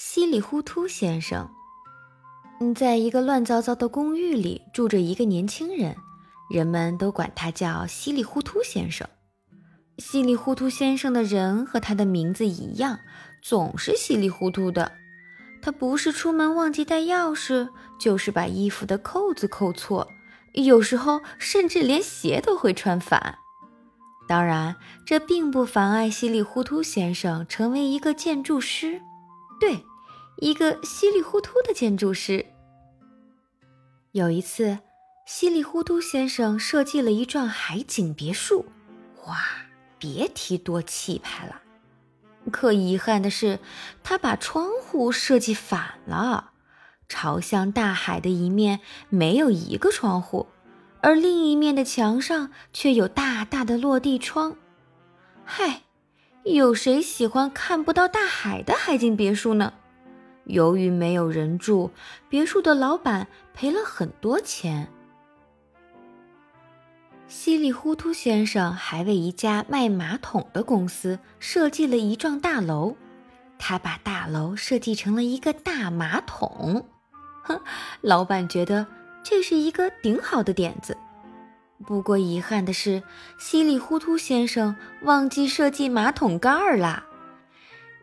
[0.00, 1.50] 稀里糊涂先生，
[2.60, 5.96] 嗯，在一个乱糟糟的公寓里住着一个年轻人，
[6.48, 9.08] 人们都管他叫稀里糊涂先生。
[9.98, 13.00] 稀里糊涂先生的人和他的名字一样，
[13.42, 14.92] 总是稀里糊涂的。
[15.60, 17.68] 他不是出门忘记带钥匙，
[17.98, 20.06] 就是把衣服的扣子扣错，
[20.54, 23.38] 有时候甚至连鞋都会穿反。
[24.28, 29.02] 当然，这并不妨碍稀里糊涂先生成为一个建筑师。
[29.60, 29.84] 对，
[30.36, 32.46] 一个稀里糊涂的建筑师。
[34.12, 34.78] 有一次，
[35.26, 38.66] 稀里糊涂先生设计了一幢海景别墅，
[39.26, 39.38] 哇，
[39.98, 41.62] 别提多气派了。
[42.50, 43.58] 可遗憾的是，
[44.02, 46.52] 他把窗户设计反了，
[47.08, 50.46] 朝向大海的一面没有一个窗户，
[51.02, 54.56] 而另一面的墙上却有大大的落地窗。
[55.44, 55.82] 嗨！
[56.44, 59.72] 有谁喜欢看不到大海的海景别墅呢？
[60.44, 61.90] 由于没有人住，
[62.28, 64.88] 别墅的老板赔了很多钱。
[67.26, 72.96] 稀里糊涂先生还为一家卖马桶的公司设计了一幢大楼，
[73.58, 76.88] 他把大楼设计成了一个大马桶。
[77.42, 77.60] 哼，
[78.00, 78.86] 老板觉得
[79.22, 80.96] 这是一个顶好的点子。
[81.86, 83.02] 不过遗憾的是，
[83.38, 87.06] 稀里糊涂先生忘记设计马桶盖儿啦，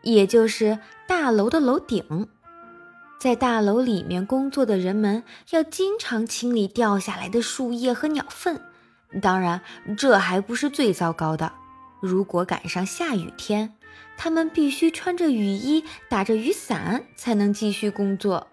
[0.02, 2.28] 也就是大楼的楼顶。
[3.18, 8.60] 在大楼里面工作的人们要经常清理掉下来的树叶和鸟粪。
[9.22, 9.60] 当然，
[9.96, 11.52] 这还不是最糟糕的。
[12.00, 13.74] 如果赶上下雨天，
[14.16, 18.48] 他们必须穿着雨衣、打着雨伞才能继续工作。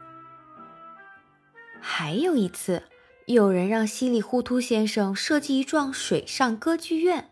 [1.80, 2.84] 还有一次。
[3.26, 7.32] 有人让稀里糊涂先生设计一幢水上歌剧院，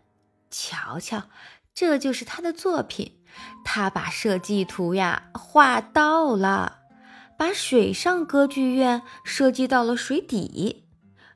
[0.50, 1.28] 瞧瞧，
[1.74, 3.18] 这就是他的作品。
[3.62, 6.80] 他把设计图呀画到了，
[7.38, 10.84] 把水上歌剧院设计到了水底。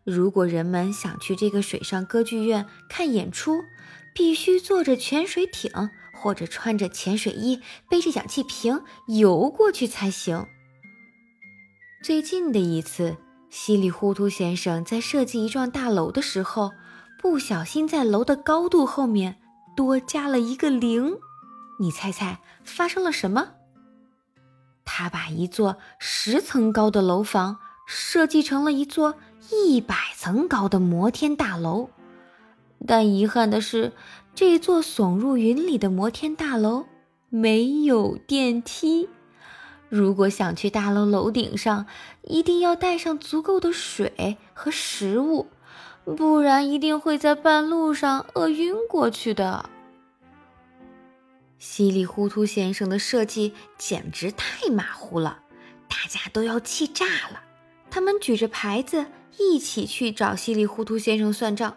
[0.05, 3.63] 如果人们想去这个水上歌剧院看演出，
[4.15, 5.71] 必须坐着潜水艇
[6.15, 7.61] 或者穿着潜水衣，
[7.91, 10.47] 背着氧气瓶游过去才行。
[12.03, 13.19] 最近的一次。
[13.51, 16.73] 稀里糊涂先生在设计一幢大楼的时候，
[17.19, 19.37] 不小心在楼的高度后面
[19.77, 21.17] 多加了一个零。
[21.79, 23.49] 你猜猜发生了什么？
[24.85, 29.15] 他把一座十层高的楼房设计成了一座
[29.51, 31.91] 一百层高的摩天大楼。
[32.87, 33.93] 但遗憾的是，
[34.35, 36.87] 这座耸入云里的摩天大楼
[37.29, 39.09] 没有电梯。
[39.89, 41.87] 如果想去大楼楼顶上，
[42.23, 45.49] 一定要带上足够的水和食物，
[46.05, 49.71] 不然一定会在半路上饿晕过去的。
[51.59, 55.41] 稀里糊涂先生的设计简直太马虎了，
[55.89, 57.43] 大家都要气炸了。
[57.91, 59.07] 他们举着牌子
[59.39, 61.77] 一起去找稀里糊涂先生算账。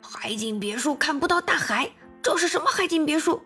[0.00, 1.90] 海景别墅看不到大海，
[2.22, 3.42] 这是什么海景别墅？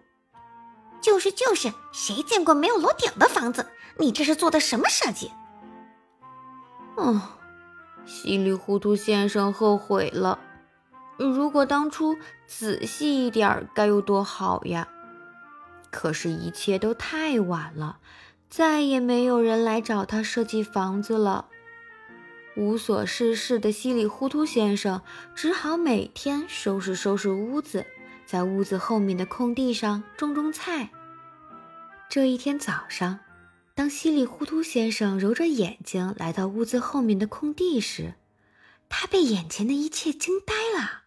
[1.01, 3.67] 就是就是，谁见过没有楼顶的房子？
[3.99, 5.31] 你这是做的什么设计？
[6.97, 7.21] 哦，
[8.07, 10.39] 稀里糊涂先生后悔了。
[11.19, 12.17] 如果当初
[12.47, 14.89] 仔细一点，该有多好呀！
[15.91, 17.99] 可是，一切都太晚了，
[18.49, 21.47] 再也没有人来找他设计房子了。
[22.57, 25.03] 无所事事的稀里糊涂先生
[25.35, 27.87] 只好每天收拾收拾屋子。
[28.31, 30.89] 在屋子后面的空地上种种菜。
[32.09, 33.19] 这一天早上，
[33.75, 38.15] 当稀里糊涂先生揉着眼睛来到屋子后面的空地时，
[38.89, 41.03] 他被眼前的一切惊呆了。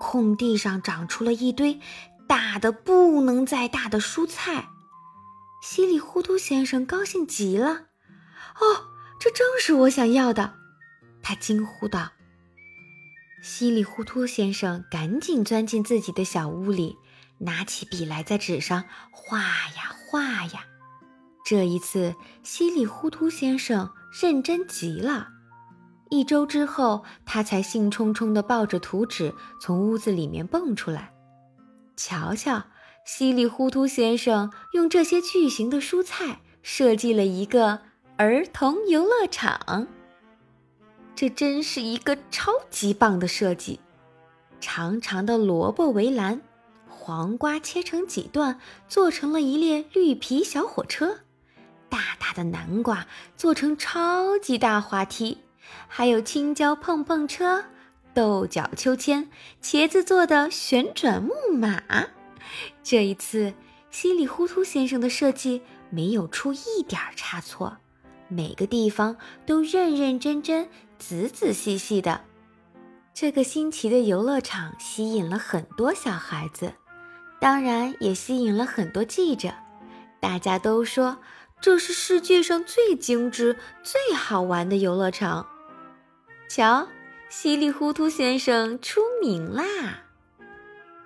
[0.00, 1.80] 空地上长出了一堆
[2.26, 4.70] 大的不能再大的蔬菜。
[5.62, 7.88] 稀里糊涂先生高兴极了
[8.58, 8.88] ：“哦，
[9.20, 10.54] 这正是我想要的！”
[11.22, 12.12] 他惊呼道。
[13.40, 16.96] 稀里糊涂先生赶紧钻进自己的小屋里，
[17.38, 20.64] 拿起笔来在纸上画呀画呀。
[21.44, 23.90] 这一次，稀里糊涂先生
[24.20, 25.28] 认真极了。
[26.10, 31.12] 一周之后，他才兴冲冲地抱着图纸从屋子里面蹦出来。
[31.96, 32.64] 瞧瞧，
[33.06, 37.80] 稀里糊涂先生用这些巨型的蔬菜设计了一个
[38.16, 39.86] 儿童游乐场。
[41.20, 43.80] 这真是一个超级棒的设计！
[44.60, 46.40] 长长的萝卜围栏，
[46.88, 51.18] 黄瓜切成几段做成了一列绿皮小火车，
[51.88, 53.04] 大大的南瓜
[53.36, 55.38] 做成超级大滑梯，
[55.88, 57.64] 还有青椒碰碰车、
[58.14, 59.28] 豆角秋千、
[59.60, 61.82] 茄子做的旋转木马。
[62.84, 63.52] 这一次，
[63.90, 67.78] 稀里糊涂先生的设计没有出一点差错，
[68.28, 72.20] 每个地方都认认真真、仔仔细细的。
[73.12, 76.72] 这个新奇的游乐场吸引了很多小孩子，
[77.40, 79.50] 当然也吸引了很多记者。
[80.20, 81.18] 大家都说
[81.60, 85.48] 这是世界上最精致、最好玩的游乐场。
[86.48, 86.88] 瞧，
[87.28, 89.64] 稀里糊涂先生出名啦！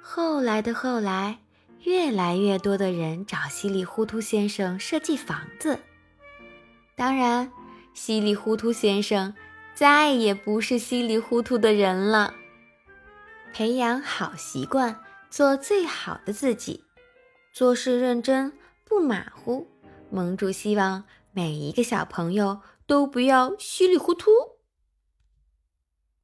[0.01, 1.39] 后来的后来。
[1.85, 5.81] 越来越多的人找稀里糊涂先生设计房子。
[6.94, 7.50] 当然，
[7.94, 9.35] 稀里糊涂先生
[9.75, 12.35] 再也不是稀里糊涂的人了。
[13.53, 15.00] 培养好习惯，
[15.31, 16.85] 做最好的自己，
[17.53, 18.53] 做事认真
[18.85, 19.67] 不马虎。
[20.11, 24.31] 盟主希望每一个小朋友都不要稀里糊涂。